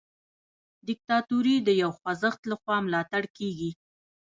[0.87, 3.71] دیکتاتوري د یو خوځښت لخوا ملاتړ کیږي.